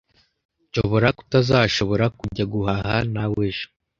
Nshobora 0.67 1.07
kutazashobora 1.17 2.05
kujya 2.19 2.45
guhaha 2.53 2.95
nawe 3.13 3.41
ejo. 3.49 3.65